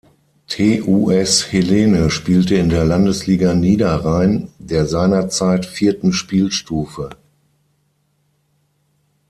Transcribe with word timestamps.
TuS 0.47 1.51
Helene 1.53 2.09
spielte 2.09 2.55
in 2.55 2.69
der 2.69 2.85
Landesliga 2.85 3.53
Niederrhein, 3.53 4.49
der 4.57 4.87
seinerzeit 4.87 5.63
vierten 5.67 6.11
Spielstufe. 6.11 7.11